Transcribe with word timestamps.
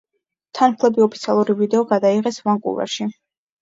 თანმხლები 0.59 1.05
ოფიციალური 1.07 1.59
ვიდეო 1.63 1.87
გადაიღეს 1.95 2.43
ვანკუვერში. 2.51 3.13